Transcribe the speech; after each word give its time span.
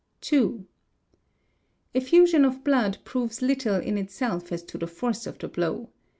Effusion 1.93 2.43
of 2.43 2.63
blood 2.63 2.97
proves 3.03 3.43
little 3.43 3.75
in 3.75 3.99
itself 3.99 4.51
as 4.51 4.63
to 4.63 4.79
the 4.79 4.87
force 4.87 5.27
of 5.27 5.37
the 5.37 5.47
blow. 5.47 5.91